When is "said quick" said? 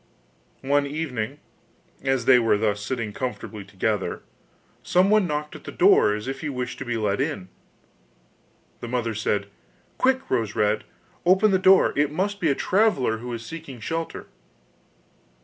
9.13-10.27